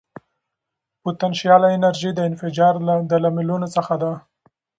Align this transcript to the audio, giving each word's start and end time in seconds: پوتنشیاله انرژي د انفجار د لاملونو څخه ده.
پوتنشیاله 1.03 1.67
انرژي 1.77 2.11
د 2.15 2.19
انفجار 2.29 2.73
د 3.09 3.11
لاملونو 3.23 3.67
څخه 3.75 3.93
ده. 4.01 4.11